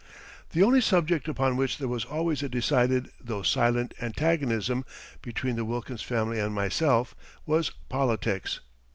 The 0.53 0.63
only 0.63 0.81
subject 0.81 1.27
upon 1.27 1.57
which 1.57 1.77
there 1.77 1.87
was 1.87 2.05
always 2.05 2.41
a 2.41 2.49
decided, 2.49 3.11
though 3.23 3.43
silent, 3.43 3.93
antagonism 4.01 4.83
between 5.21 5.57
the 5.57 5.63
Wilkins 5.63 6.01
family 6.01 6.39
and 6.39 6.55
myself 6.55 7.13
was 7.45 7.69
politics. 7.87 8.61